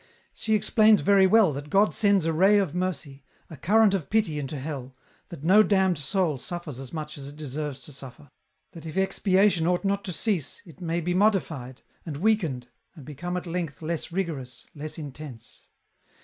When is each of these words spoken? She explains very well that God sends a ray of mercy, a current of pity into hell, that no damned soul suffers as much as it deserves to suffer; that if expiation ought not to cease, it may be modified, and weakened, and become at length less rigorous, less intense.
She 0.33 0.55
explains 0.55 1.01
very 1.01 1.27
well 1.27 1.53
that 1.53 1.69
God 1.69 1.93
sends 1.93 2.25
a 2.25 2.33
ray 2.33 2.57
of 2.57 2.73
mercy, 2.73 3.23
a 3.51 3.55
current 3.55 3.93
of 3.93 4.09
pity 4.09 4.39
into 4.39 4.57
hell, 4.59 4.95
that 5.29 5.43
no 5.43 5.61
damned 5.61 5.99
soul 5.99 6.39
suffers 6.39 6.79
as 6.79 6.91
much 6.91 7.19
as 7.19 7.27
it 7.27 7.35
deserves 7.35 7.81
to 7.81 7.93
suffer; 7.93 8.31
that 8.71 8.87
if 8.87 8.97
expiation 8.97 9.67
ought 9.67 9.85
not 9.85 10.03
to 10.05 10.11
cease, 10.11 10.63
it 10.65 10.81
may 10.81 11.01
be 11.01 11.13
modified, 11.13 11.83
and 12.03 12.17
weakened, 12.17 12.67
and 12.95 13.05
become 13.05 13.37
at 13.37 13.45
length 13.45 13.83
less 13.83 14.11
rigorous, 14.11 14.65
less 14.73 14.97
intense. 14.97 15.67